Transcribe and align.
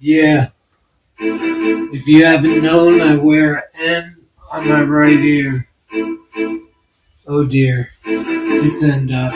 Yeah. 0.00 0.48
If 1.18 2.06
you 2.06 2.24
haven't 2.24 2.62
known, 2.62 3.00
I 3.00 3.16
wear 3.16 3.56
an 3.56 3.62
N 3.78 4.16
on 4.52 4.68
my 4.68 4.82
right 4.82 5.18
ear. 5.18 5.68
Oh 7.26 7.44
dear. 7.44 7.90
It's 8.04 8.82
end 8.82 9.12
up. 9.12 9.32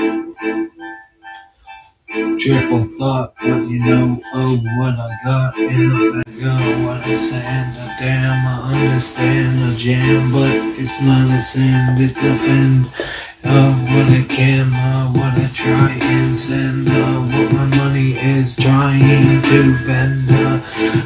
Triple 2.38 2.84
thought, 2.98 3.34
but 3.40 3.68
you 3.68 3.80
know, 3.80 4.20
oh, 4.34 4.56
what 4.78 4.94
I 4.98 5.16
got 5.24 5.58
in 5.58 5.88
the 5.88 6.22
bag, 6.24 6.34
oh, 6.44 6.86
what 6.86 7.06
a 7.06 7.16
sand, 7.16 7.76
a 7.76 7.96
damn, 7.98 8.46
I 8.46 8.86
understand 8.86 9.74
a 9.74 9.76
jam, 9.76 10.32
but 10.32 10.54
it's 10.78 11.02
not 11.02 11.30
a 11.30 11.40
sand, 11.40 12.00
it's 12.00 12.22
a 12.22 12.36
fend. 12.36 12.86
Oh, 13.44 13.70
what 13.94 14.10
a 14.10 14.26
cam, 14.28 14.70
oh, 14.74 15.12
what 15.14 15.38
a 15.38 15.52
try 15.54 15.96
and 16.02 16.36
send, 16.36 16.88
oh, 16.90 17.22
what 17.22 17.52
my 17.52 17.76
money 17.78 18.10
is 18.12 18.56
trying 18.56 19.42
to 19.42 19.76
bend, 19.86 20.28
uh, 20.32 20.97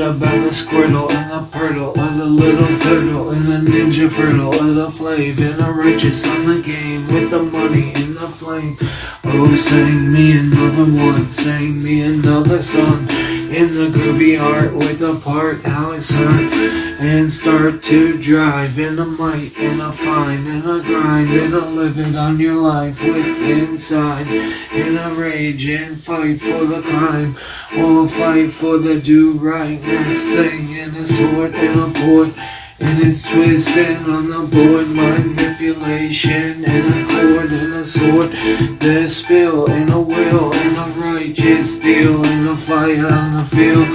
about 0.00 0.46
a 0.46 0.50
squirtle 0.50 1.10
and 1.12 1.32
a 1.32 1.44
purtle, 1.50 1.90
or 1.90 2.08
the 2.18 2.24
little 2.24 2.78
turtle, 2.78 3.30
and 3.30 3.46
the 3.46 3.70
ninja 3.70 4.10
fertile, 4.10 4.54
or 4.54 4.72
the 4.72 4.90
flave, 4.90 5.40
and 5.40 5.58
the 5.58 5.72
righteous 5.72 6.26
on 6.28 6.44
the 6.44 6.62
game, 6.62 7.02
with 7.08 7.30
the 7.30 7.42
money 7.42 7.92
in 8.00 8.14
the 8.14 8.28
flame, 8.28 8.76
oh, 9.24 9.56
sing 9.56 10.12
me 10.12 10.38
another 10.38 10.84
one, 10.84 11.30
sing 11.30 11.78
me 11.78 12.02
another 12.02 12.62
song, 12.62 13.06
in 13.50 13.72
the 13.72 13.88
groovy 13.88 14.38
art 14.38 14.74
with 14.74 15.00
a 15.00 15.18
part 15.20 15.58
it's 15.98 16.14
hurt 16.14 17.02
and 17.02 17.32
start 17.32 17.82
to 17.82 18.20
drive 18.22 18.78
in 18.78 18.98
a 18.98 19.04
might 19.04 19.56
and 19.58 19.80
a 19.80 19.90
fine 19.90 20.46
and 20.46 20.64
a 20.64 20.80
grind 20.82 21.30
and 21.30 21.54
a 21.54 21.66
living 21.66 22.14
on 22.14 22.38
your 22.38 22.54
life 22.54 23.02
with 23.02 23.26
inside 23.48 24.28
in 24.28 24.96
a 24.96 25.10
rage 25.14 25.66
and 25.66 25.98
fight 25.98 26.40
for 26.40 26.64
the 26.66 26.82
crime. 26.82 27.36
Or 27.78 28.06
fight 28.06 28.50
for 28.52 28.78
the 28.78 29.00
do 29.00 29.32
right 29.32 29.80
next 29.82 30.28
thing 30.28 30.70
in 30.70 30.94
a 30.94 31.06
sword 31.06 31.54
and 31.54 31.76
a 31.76 31.88
board 32.00 32.34
and 32.80 33.02
it's 33.02 33.28
twisting 33.28 34.08
on 34.08 34.28
the 34.28 34.46
board. 34.54 34.86
Manipulation 34.88 36.64
and 36.64 36.86
a 36.94 37.08
cord 37.10 37.52
and 37.52 37.74
a 37.74 37.84
sword. 37.84 38.30
The 38.78 39.08
spill 39.08 39.68
and 39.70 39.90
a 39.90 40.00
will 40.00 40.54
and 40.54 40.76
a 40.76 41.00
righteous 41.28 41.78
deal 41.80 42.24
and 42.26 42.48
a 42.48 42.56
fire 42.56 43.04
on 43.04 43.30
the 43.30 43.46
field. 43.52 43.86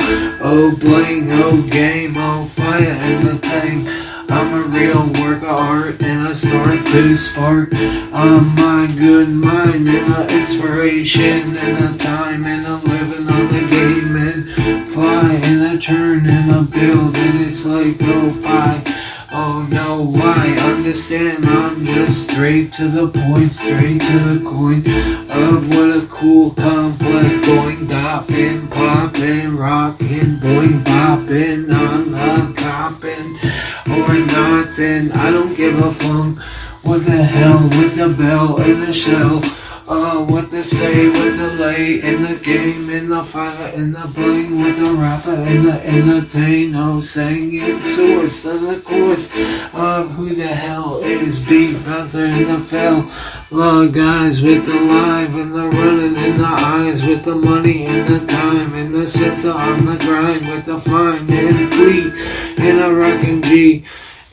Oh 0.43 0.75
bling 0.79 1.27
oh 1.31 1.67
game 1.69 2.13
oh 2.15 2.45
fire 2.45 2.97
and 2.99 3.27
the 3.27 3.37
thing 3.37 3.87
I'm 4.29 4.53
a 4.53 4.61
real 4.69 5.07
work 5.19 5.41
of 5.41 5.57
art 5.57 6.03
and 6.03 6.23
I 6.23 6.33
start 6.33 6.85
to 6.85 7.17
spark 7.17 7.73
on 8.13 8.45
my 8.55 8.93
good 8.99 9.29
mind 9.29 9.87
and 9.87 10.13
a 10.13 10.37
inspiration 10.37 11.57
and 11.57 11.95
a 11.95 11.97
time 11.97 12.45
and 12.45 12.67
a 12.67 12.75
living 12.75 13.27
on 13.27 13.47
the 13.47 13.63
game. 13.71 14.15
And 14.15 14.91
fly 14.91 15.39
and 15.45 15.75
a 15.75 15.81
turn 15.81 16.27
and 16.27 16.51
a 16.51 16.61
build 16.61 17.17
and 17.17 17.47
it's 17.47 17.65
like 17.65 17.97
oh 18.01 18.39
pie 18.43 18.92
Oh 19.35 19.67
no, 19.71 20.05
why? 20.05 20.55
Understand, 20.75 21.43
I'm 21.47 21.83
just 21.83 22.29
straight 22.29 22.71
to 22.73 22.87
the 22.87 23.07
point, 23.07 23.51
straight 23.51 23.99
to 23.99 24.19
the 24.29 24.47
coin 24.47 24.85
of 25.31 25.75
what 25.75 25.89
a 25.89 26.05
cool 26.07 26.51
complex 26.51 27.43
going, 27.43 27.87
dopping, 27.87 28.67
popping, 28.67 29.55
rocking, 29.55 30.37
boing, 30.37 30.83
bopping, 30.83 31.73
on 31.73 32.11
the 32.11 32.53
copping, 32.61 33.33
or 33.91 34.13
nothing. 34.27 35.11
I 35.13 35.31
don't 35.31 35.57
give 35.57 35.81
a 35.81 35.91
funk. 35.91 36.37
What 36.83 37.03
the 37.03 37.23
hell 37.23 37.63
with 37.63 37.95
the 37.95 38.13
bell 38.15 38.61
and 38.61 38.79
the 38.79 38.93
shell? 38.93 39.41
Uh, 39.85 40.25
what 40.27 40.49
to 40.49 40.63
say 40.63 41.07
with 41.09 41.37
the 41.37 41.61
lay 41.61 41.99
in 41.99 42.21
the 42.23 42.39
game, 42.41 42.89
in 42.89 43.09
the 43.09 43.21
fire, 43.21 43.67
in 43.75 43.91
the 43.91 44.11
bling, 44.15 44.61
with 44.61 44.77
the 44.79 44.93
rapper, 44.93 45.33
in 45.33 45.65
the 45.65 45.85
entertain, 45.85 46.71
no 46.71 47.01
singing 47.01 47.81
source 47.81 48.45
of 48.45 48.61
the 48.61 48.79
course 48.79 49.29
of 49.73 50.09
who 50.11 50.33
the 50.33 50.47
hell 50.47 51.01
is 51.03 51.45
beat 51.45 51.75
bouncer 51.83 52.23
in 52.23 52.47
the 52.47 52.59
fell. 52.59 53.11
Love 53.51 53.93
guys 53.93 54.41
with 54.41 54.65
the 54.65 54.73
live 54.73 55.35
and 55.35 55.53
the 55.53 55.67
running 55.67 56.15
in 56.15 56.35
the 56.35 56.55
eyes, 56.59 57.05
with 57.05 57.25
the 57.25 57.35
money 57.35 57.85
and 57.85 58.07
the 58.07 58.25
time, 58.25 58.73
and 58.75 58.93
the 58.93 59.05
sense 59.05 59.43
of 59.43 59.55
on 59.55 59.79
the 59.79 59.97
grind, 60.05 60.41
with 60.47 60.65
the 60.65 60.79
fine 60.79 61.29
and 61.29 61.73
fleet, 61.73 62.15
and 62.59 62.79
a 62.79 62.89
rockin' 62.89 63.41
G. 63.41 63.83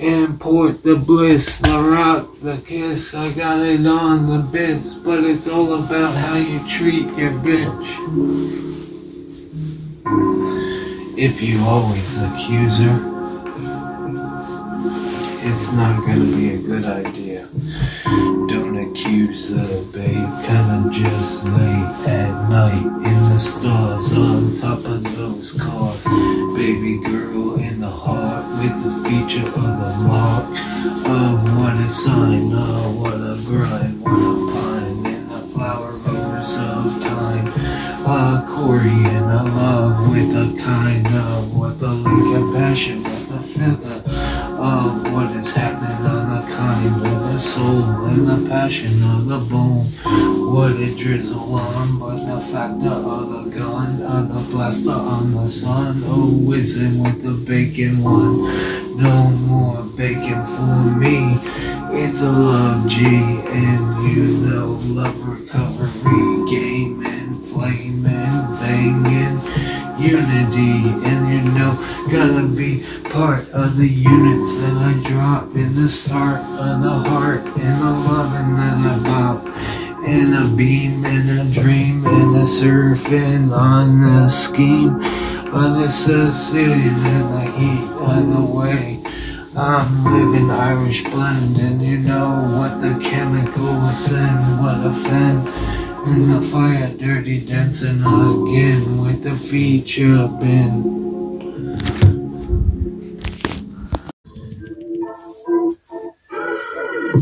Import 0.00 0.82
the 0.82 0.96
bliss, 0.96 1.58
the 1.58 1.76
rock, 1.76 2.26
the 2.40 2.56
kiss. 2.66 3.14
I 3.14 3.30
got 3.32 3.60
it 3.60 3.86
on 3.86 4.28
the 4.28 4.38
bits, 4.38 4.94
but 4.94 5.22
it's 5.22 5.46
all 5.46 5.74
about 5.74 6.14
how 6.14 6.36
you 6.36 6.58
treat 6.66 7.04
your 7.18 7.32
bitch. 7.32 7.86
If 11.18 11.42
you 11.42 11.60
always 11.64 12.16
accuse 12.16 12.78
her, 12.78 12.98
it's 15.42 15.72
not 15.74 16.00
gonna 16.06 16.34
be 16.34 16.54
a 16.54 16.58
good 16.62 16.86
idea. 16.86 17.46
Don't 18.48 18.78
accuse 18.78 19.50
the 19.50 19.84
babe, 19.92 20.32
kinda 20.46 20.88
just 20.92 21.44
late 21.44 22.08
at 22.08 22.48
night 22.48 22.86
in 23.04 23.20
the 23.28 23.38
stars 23.38 24.14
on 24.16 24.56
top 24.58 24.82
of 24.86 25.04
those 25.18 25.52
cars. 25.60 25.89
Sign, 31.90 32.52
oh 32.54 32.94
what 33.02 33.14
a 33.14 33.34
grind, 33.44 34.00
what 34.00 34.12
a 34.12 34.36
pine 34.54 35.06
in 35.12 35.28
the 35.28 35.40
flower 35.52 35.90
rose 35.90 36.56
of 36.58 37.02
time. 37.02 37.46
Corey 38.46 39.02
and 39.10 39.24
a 39.24 39.42
love 39.42 40.10
with 40.10 40.30
a 40.36 40.62
kind 40.62 41.06
of 41.08 41.56
what 41.56 41.80
the 41.80 41.88
and 41.88 42.54
passion 42.54 43.02
with 43.02 43.28
the 43.28 43.40
feather 43.40 43.98
of 44.56 45.12
what 45.12 45.34
is 45.34 45.52
happening 45.52 46.06
on 46.06 46.28
the 46.30 46.54
kind 46.54 46.94
of 47.06 47.32
the 47.32 47.38
soul 47.38 47.82
and 48.06 48.26
the 48.28 48.48
passion 48.48 49.02
of 49.02 49.26
the 49.26 49.38
bone. 49.50 49.86
What 50.54 50.72
it 50.72 50.96
drizzle 50.96 51.54
on, 51.54 51.98
but 51.98 52.24
the 52.24 52.40
factor 52.52 52.88
of 52.88 53.30
the 53.30 53.58
gun, 53.58 54.02
of 54.02 54.32
the 54.32 54.52
blaster 54.52 54.90
on 54.90 55.32
the 55.32 55.48
sun. 55.48 56.02
Oh, 56.06 56.30
whizzing 56.46 57.00
with 57.00 57.22
the 57.22 57.32
bacon 57.50 58.02
one. 58.02 58.96
No 58.96 59.30
more 59.30 59.82
bacon 59.96 60.44
for 60.46 60.98
me. 60.98 61.49
It's 62.02 62.22
a 62.22 62.32
love 62.32 62.88
G, 62.88 63.04
and 63.04 64.08
you 64.08 64.24
know 64.48 64.80
love 64.88 65.20
recovery, 65.28 66.50
game 66.50 67.04
and 67.04 67.44
flame 67.44 68.06
and 68.06 68.58
banging 68.58 69.36
unity, 70.00 70.96
and 71.06 71.28
you 71.28 71.42
know 71.52 71.76
gotta 72.10 72.48
be 72.56 72.82
part 73.10 73.46
of 73.50 73.76
the 73.76 73.86
units 73.86 74.56
that 74.60 74.76
I 74.80 75.02
drop 75.04 75.54
in 75.54 75.74
the 75.74 75.90
start 75.90 76.40
of 76.40 76.82
the 76.82 77.10
heart 77.10 77.46
and 77.46 77.82
the 77.82 77.92
loving 78.08 78.56
that 78.56 78.76
I 78.80 78.98
bop. 79.04 79.46
And 80.08 80.34
a 80.34 80.56
beam 80.56 81.04
and 81.04 81.28
a 81.28 81.60
dream 81.60 82.06
and 82.06 82.34
a 82.34 82.46
surfing 82.46 83.52
on 83.52 84.00
the 84.00 84.26
scheme 84.28 84.94
of 85.52 85.78
the 85.78 85.90
Sicilian 85.90 86.94
and 86.94 87.34
the 87.34 87.52
heat 87.52 87.90
of 88.00 88.34
the 88.34 88.58
way. 88.58 88.99
I'm 89.56 90.04
living 90.04 90.48
Irish 90.48 91.02
blend 91.10 91.56
and 91.58 91.82
you 91.82 91.98
know 91.98 92.54
what 92.56 92.80
the 92.80 93.02
chemicals 93.02 93.98
send, 93.98 94.62
what 94.62 94.86
a 94.86 94.92
fan. 94.92 95.38
In 96.06 96.30
the 96.30 96.40
fire, 96.40 96.88
dirty 96.96 97.44
dancing 97.44 97.98
again 97.98 99.02
with 99.02 99.24
the 99.24 99.34
feature 99.34 100.28
bin. 100.28 100.99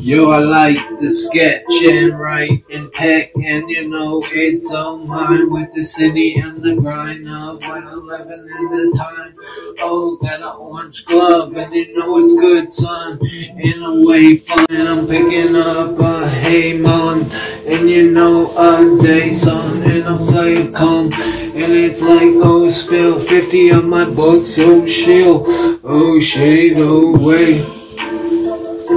Yo, 0.09 0.31
I 0.31 0.39
like 0.39 0.79
the 1.01 1.11
sketch 1.11 1.67
and 1.85 2.19
write 2.19 2.65
and 2.73 2.91
peck, 2.93 3.29
and 3.45 3.69
you 3.69 3.91
know 3.91 4.23
it's 4.33 4.73
on 4.73 5.07
mine 5.07 5.53
with 5.53 5.71
the 5.75 5.85
city 5.85 6.39
and 6.39 6.57
the 6.57 6.77
grind 6.77 7.29
of 7.29 7.61
when 7.69 7.87
I'm 7.87 8.07
living 8.07 8.49
in 8.57 8.69
the 8.73 8.97
time. 8.97 9.35
Oh, 9.83 10.17
got 10.17 10.41
an 10.41 10.49
orange 10.59 11.05
glove, 11.05 11.55
and 11.55 11.71
you 11.75 11.93
know 11.93 12.19
it's 12.21 12.41
good, 12.41 12.73
son. 12.73 13.19
In 13.21 13.83
a 13.83 14.09
way, 14.09 14.39
fun, 14.39 14.65
and 14.71 14.89
I'm 14.89 15.07
picking 15.07 15.55
up 15.55 16.01
a 16.01 16.81
mon, 16.81 17.21
and 17.69 17.91
you 17.91 18.11
know 18.11 18.49
a 18.57 19.03
day, 19.03 19.35
son, 19.35 19.77
and 19.93 20.09
a 20.09 20.17
flame 20.17 20.73
come. 20.73 21.13
And 21.53 21.73
it's 21.77 22.01
like, 22.01 22.33
oh, 22.41 22.71
spill 22.71 23.19
50 23.19 23.69
of 23.77 23.85
my 23.85 24.07
books, 24.09 24.57
oh, 24.59 24.87
shield, 24.87 25.45
oh, 25.85 26.19
shade 26.19 26.79
away. 26.79 27.78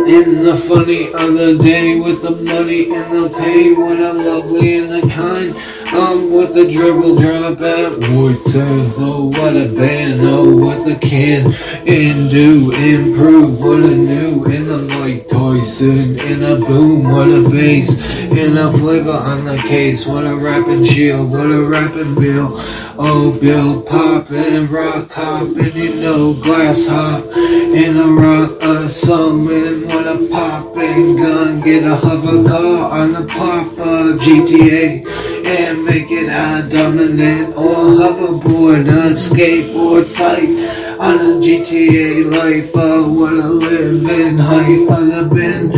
In 0.08 0.44
the 0.44 0.58
funny 0.58 1.04
of 1.04 1.38
the 1.38 1.58
day 1.62 2.00
with 2.00 2.24
the 2.24 2.32
money 2.32 2.90
and 2.90 3.12
the 3.12 3.30
pay, 3.38 3.72
what 3.74 4.00
a 4.00 4.14
lovely 4.14 4.80
and 4.80 4.90
the 4.90 5.02
kind 5.14 5.54
Um, 5.94 6.34
with 6.34 6.54
the 6.54 6.72
dribble 6.72 7.18
drop 7.18 7.62
at 7.62 7.94
Wojciech. 8.10 8.98
Oh, 8.98 9.28
what 9.28 9.54
a 9.54 9.70
band. 9.76 10.22
Oh, 10.24 10.56
what 10.56 10.86
the 10.86 10.96
can 10.96 11.54
and 11.86 12.32
do. 12.32 12.72
Improve. 12.82 13.62
What 13.62 13.84
a 13.84 13.96
new. 13.96 14.44
In 14.46 14.66
the 14.66 14.80
Mike 14.98 15.28
Tyson. 15.28 16.18
In 16.32 16.42
a 16.50 16.56
boom. 16.58 17.04
What 17.12 17.30
a 17.30 17.48
bass. 17.50 18.02
In 18.32 18.58
a 18.58 18.72
flavor 18.72 19.12
on 19.12 19.46
the 19.46 19.58
case. 19.68 20.08
What 20.08 20.26
a 20.26 20.36
rapping 20.36 20.86
shield. 20.86 21.34
What 21.34 21.52
a 21.52 21.62
rapping 21.70 22.16
bill. 22.16 22.50
Oh, 23.04 23.38
Bill 23.42 23.82
poppin', 23.82 24.68
rock 24.68 25.12
hoppin', 25.12 25.72
you 25.74 25.96
know, 26.02 26.36
glass 26.44 26.88
hop 26.88 27.26
in 27.36 27.98
a 27.98 28.08
rock 28.14 28.52
a 28.62 28.88
summon. 28.88 29.46
What 29.46 29.61
a 30.12 30.28
poppin' 30.30 31.16
gun, 31.16 31.58
get 31.60 31.86
a 31.86 31.96
hover 31.96 32.44
car 32.44 32.92
on 33.00 33.14
the 33.14 33.24
pop 33.32 33.66
of 33.80 34.20
GTA 34.20 35.00
and 35.48 35.86
make 35.86 36.12
it 36.12 36.28
a 36.28 36.68
dominant 36.68 37.56
or 37.56 37.96
hoverboard, 37.96 38.88
a 38.88 39.16
skateboard 39.16 40.04
site 40.04 40.52
on 41.00 41.16
a 41.16 41.40
GTA 41.40 42.30
life. 42.30 42.76
I 42.76 43.00
wanna 43.08 43.50
live 43.52 44.04
in 44.10 44.42
I'd 44.42 45.12
have 45.14 45.30
been 45.30 45.72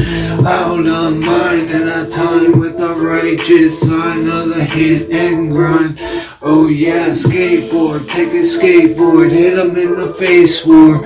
out 0.47 0.85
of 0.85 1.25
mind 1.25 1.69
and 1.69 2.07
a 2.07 2.09
time 2.09 2.59
with 2.59 2.77
the 2.77 2.93
righteous 2.95 3.81
sign 3.81 4.21
of 4.21 4.49
the 4.49 4.67
hit 4.73 5.11
and 5.11 5.51
grind. 5.51 5.99
Oh 6.41 6.67
yeah, 6.67 7.09
skateboard, 7.09 8.07
take 8.09 8.33
a 8.33 8.43
skateboard, 8.43 9.29
hit 9.29 9.57
him 9.57 9.77
in 9.77 9.95
the 9.95 10.13
face 10.13 10.65
war. 10.65 10.99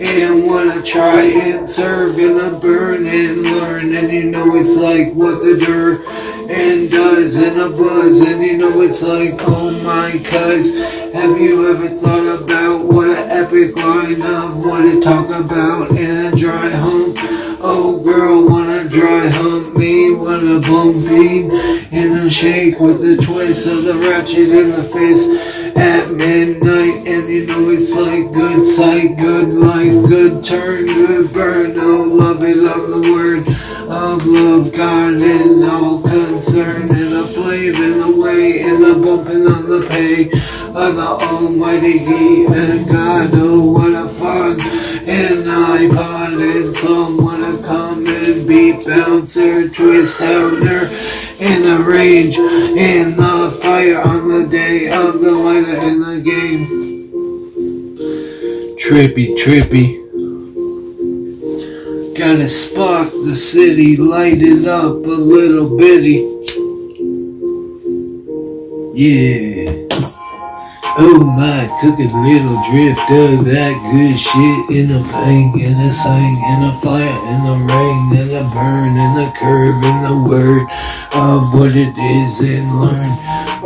And 0.00 0.50
when 0.50 0.70
I 0.70 0.82
try 0.82 1.22
and 1.22 1.68
serve 1.68 2.18
in 2.18 2.40
a 2.40 2.58
burn 2.58 3.06
and 3.06 3.38
learn. 3.38 3.94
And 3.94 4.12
you 4.12 4.24
know 4.30 4.56
it's 4.56 4.76
like 4.76 5.14
what 5.14 5.38
the 5.38 5.54
dirt 5.54 6.06
and 6.50 6.90
does 6.90 7.36
and 7.36 7.60
a 7.60 7.68
buzz. 7.70 8.20
And 8.22 8.42
you 8.42 8.58
know 8.58 8.80
it's 8.80 9.02
like, 9.06 9.34
oh 9.46 9.70
my 9.86 10.10
cuz. 10.18 10.74
Have 11.14 11.40
you 11.40 11.70
ever 11.70 11.88
thought 11.88 12.42
about 12.42 12.92
what 12.92 13.06
an 13.06 13.30
epic 13.30 13.76
line 13.76 14.20
of 14.20 14.64
what 14.64 14.82
to 14.82 15.00
talk 15.00 15.28
about 15.28 15.90
in 15.92 16.26
a 16.26 16.30
dry 16.32 16.70
hump? 16.70 17.16
Oh 17.66 18.02
girl, 18.04 18.48
wanna 18.48 18.88
dry 18.88 19.30
hump 19.30 19.78
me, 19.78 20.12
wanna 20.16 20.60
bump 20.60 20.96
me 20.96 21.44
in 21.96 22.12
a 22.18 22.28
shake 22.28 22.80
with 22.80 23.00
the 23.00 23.16
twist 23.24 23.68
of 23.68 23.84
the 23.84 23.94
ratchet 24.10 24.50
in 24.50 24.68
the 24.68 24.82
face 24.82 25.63
at 25.76 26.10
midnight. 26.12 27.06
And 27.06 27.28
you 27.28 27.46
know 27.46 27.70
it's 27.70 27.94
like 27.94 28.32
good 28.32 28.62
sight, 28.62 29.18
good 29.18 29.52
life, 29.54 30.08
good 30.08 30.44
turn, 30.44 30.86
good 30.86 31.32
burn. 31.32 31.74
Oh, 31.76 32.06
love 32.08 32.42
it, 32.42 32.56
love 32.58 32.88
the 32.92 33.02
word 33.12 33.48
of 33.90 34.26
love, 34.26 34.72
God 34.72 35.20
and 35.20 35.64
all 35.64 36.00
concerned. 36.02 36.90
In 36.90 37.10
the 37.10 37.22
flame, 37.34 37.74
in 37.74 37.98
the 38.00 38.22
way, 38.22 38.60
in 38.60 38.80
the 38.80 38.94
bumping 39.00 39.46
on 39.46 39.68
the 39.68 39.86
pay 39.90 40.26
of 40.74 40.96
the 40.96 41.10
Almighty 41.30 41.98
He 41.98 42.46
and 42.46 42.88
God. 42.88 43.30
Oh, 43.34 43.70
what 43.70 43.92
a 43.92 44.08
fun! 44.08 44.52
And 45.06 45.46
iPod 45.46 46.40
and 46.40 46.66
someone 46.74 47.40
to 47.40 47.62
come 47.62 48.04
and 48.06 48.48
beat 48.48 48.86
bouncer, 48.86 49.68
twist 49.68 50.20
downer 50.20 50.90
in 51.40 51.62
the 51.62 51.84
rage, 51.84 52.38
in 52.38 53.16
the 53.16 53.58
fire 53.60 54.00
on 54.00 54.28
the 54.28 54.46
day 54.46 54.86
of 54.86 55.20
the 55.20 55.32
lighter 55.32 55.82
in 55.82 56.00
the 56.00 56.22
game. 56.22 56.84
Trippy, 58.78 59.34
trippy. 59.34 60.00
Gotta 62.16 62.48
spark 62.48 63.10
the 63.10 63.34
city, 63.34 63.96
light 63.96 64.42
it 64.42 64.68
up 64.68 64.92
a 64.92 65.08
little 65.08 65.76
bitty. 65.76 66.22
Yeah. 68.94 69.88
Oh 70.96 71.26
my, 71.26 71.66
took 71.82 71.98
a 71.98 72.06
little 72.14 72.54
drift 72.70 73.10
of 73.10 73.42
that 73.50 73.74
good 73.90 74.14
shit 74.14 74.78
in 74.78 74.86
the 74.86 75.02
pain, 75.10 75.50
in 75.58 75.74
the 75.82 75.90
sing, 75.90 76.34
in 76.54 76.58
the 76.62 76.70
fire, 76.78 77.18
in 77.34 77.40
the 77.42 77.56
rain, 77.66 78.22
in 78.22 78.28
the 78.30 78.46
burn, 78.54 78.94
in 78.94 79.12
the 79.18 79.26
curve, 79.34 79.74
in 79.74 79.98
the 80.06 80.14
word 80.30 80.62
of 81.16 81.54
what 81.54 81.70
it 81.74 81.94
is 81.94 82.32
and 82.42 82.66
learn. 82.80 83.12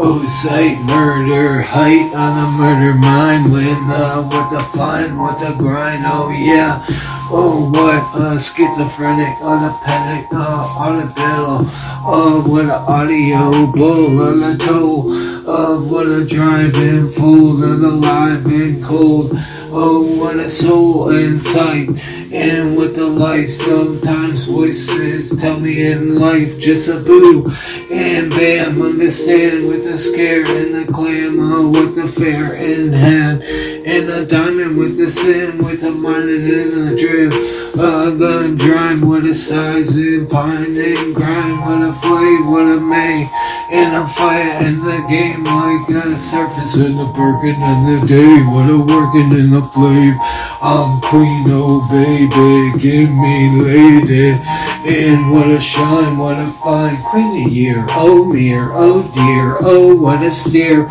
Oh, 0.00 0.20
sight, 0.28 0.78
murder, 0.86 1.62
height 1.62 2.12
on 2.14 2.32
a 2.38 2.48
murder 2.54 2.94
mind, 2.98 3.52
when 3.52 3.78
uh, 3.90 4.22
what 4.22 4.50
the 4.52 4.62
find, 4.76 5.18
what 5.18 5.40
the 5.40 5.56
grind, 5.58 6.02
oh 6.04 6.30
yeah. 6.30 6.84
Oh, 7.30 7.68
what 7.72 8.04
a 8.20 8.38
schizophrenic, 8.38 9.40
on 9.42 9.64
a 9.64 9.74
panic, 9.84 10.26
uh, 10.32 10.78
on 10.78 10.96
a 10.96 11.06
bill, 11.12 11.66
oh, 12.04 12.44
what 12.46 12.64
an 12.64 12.70
audio 12.70 13.50
bull 13.72 14.22
on 14.22 14.54
a 14.54 14.56
toe 14.56 15.38
of 15.48 15.90
what 15.90 16.06
a 16.06 16.24
driving 16.24 17.10
fool 17.10 17.62
and 17.64 17.82
alive 17.82 18.44
and 18.46 18.84
cold. 18.84 19.32
Oh, 19.70 20.22
when 20.22 20.40
a 20.40 20.48
soul 20.48 21.10
inside, 21.10 21.88
and 22.32 22.76
with 22.76 22.96
the 22.96 23.06
light, 23.06 23.48
sometimes 23.48 24.44
voices 24.44 25.40
tell 25.40 25.60
me 25.60 25.92
in 25.92 26.18
life 26.18 26.58
just 26.58 26.88
a 26.88 27.00
boo. 27.00 27.44
And 27.92 28.30
bam, 28.30 28.80
understand 28.80 29.68
with 29.68 29.84
the 29.84 29.98
scare 29.98 30.40
and 30.40 30.74
the 30.74 30.90
glamour, 30.90 31.68
with 31.68 31.96
the 31.96 32.06
fair 32.06 32.54
in 32.54 32.92
hand, 32.92 33.42
and 33.42 34.08
the 34.08 34.26
diamond 34.26 34.78
with 34.78 34.96
the 34.96 35.10
sin, 35.10 35.62
with 35.62 35.82
the 35.82 35.90
mind 35.90 36.30
and 36.30 36.88
the 36.88 36.96
drip. 36.96 37.57
Uh, 37.78 38.10
the 38.10 38.58
drive, 38.58 39.04
what 39.06 39.22
a 39.22 39.32
size 39.32 39.94
and 39.94 40.28
pine 40.28 40.74
and 40.74 41.14
grind, 41.14 41.54
what 41.62 41.78
a 41.78 41.92
flame, 42.02 42.50
what 42.50 42.66
a 42.66 42.80
may. 42.80 43.30
And 43.70 43.94
I'm 43.94 44.06
fire 44.18 44.66
in 44.66 44.82
the 44.82 44.98
game 45.06 45.44
like 45.44 45.86
a 46.04 46.18
surface 46.18 46.74
in 46.74 46.96
the 46.96 47.06
Birkin 47.14 47.54
in 47.54 47.78
the 47.86 48.02
day. 48.02 48.42
What 48.50 48.66
a 48.66 48.82
working 48.82 49.30
in 49.30 49.50
the 49.54 49.62
flame. 49.62 50.16
I'm 50.58 50.98
queen, 51.06 51.46
oh 51.54 51.78
baby, 51.86 52.82
give 52.82 53.14
me 53.14 53.62
lady. 53.62 54.34
And 54.82 55.30
what 55.30 55.46
a 55.46 55.60
shine, 55.60 56.18
what 56.18 56.40
a 56.40 56.50
fine 56.58 57.00
queen 57.02 57.46
of 57.46 57.52
year. 57.52 57.86
Oh 57.90 58.32
mirror, 58.32 58.72
oh 58.74 59.06
dear, 59.14 59.56
oh 59.62 59.94
what 59.94 60.24
a 60.24 60.32
steer. 60.32 60.88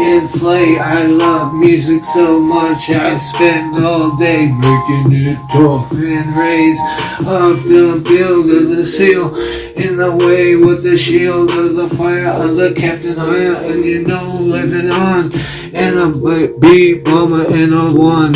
And 0.00 0.28
slay, 0.28 0.78
I 0.78 1.06
love 1.06 1.54
music 1.54 2.04
so 2.04 2.38
much. 2.40 2.90
I 2.90 3.16
spend 3.16 3.84
all 3.84 4.16
day 4.16 4.46
making 4.46 5.12
it 5.12 5.38
tough 5.52 5.92
and 5.92 6.36
raise 6.36 6.80
up 7.26 7.58
the 7.66 8.02
build 8.08 8.48
of 8.50 8.70
the 8.70 8.84
seal 8.84 9.34
in 9.76 9.96
the 9.96 10.16
way 10.26 10.56
with 10.56 10.82
the 10.82 10.96
shield 10.96 11.50
of 11.50 11.74
the 11.74 11.88
fire 11.96 12.28
of 12.28 12.56
the 12.56 12.74
captain 12.74 13.16
higher 13.16 13.54
and 13.70 13.84
you 13.84 14.04
know 14.04 14.38
living 14.40 14.90
on 14.92 15.32
and 15.74 15.98
I'm 15.98 16.14
a 16.26 16.56
beat 16.58 17.04
bomber 17.04 17.44
and 17.52 17.74
a 17.74 17.92
one 17.92 18.32